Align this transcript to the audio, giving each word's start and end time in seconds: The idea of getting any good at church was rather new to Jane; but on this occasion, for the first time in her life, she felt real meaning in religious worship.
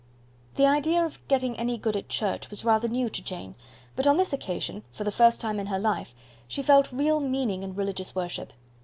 The 0.55 0.65
idea 0.65 1.05
of 1.05 1.19
getting 1.27 1.55
any 1.59 1.77
good 1.77 1.95
at 1.95 2.09
church 2.09 2.49
was 2.49 2.65
rather 2.65 2.87
new 2.87 3.07
to 3.07 3.21
Jane; 3.23 3.53
but 3.95 4.07
on 4.07 4.17
this 4.17 4.33
occasion, 4.33 4.81
for 4.91 5.03
the 5.03 5.11
first 5.11 5.39
time 5.39 5.59
in 5.59 5.67
her 5.67 5.77
life, 5.77 6.15
she 6.47 6.63
felt 6.63 6.91
real 6.91 7.19
meaning 7.19 7.61
in 7.61 7.75
religious 7.75 8.15
worship. 8.15 8.51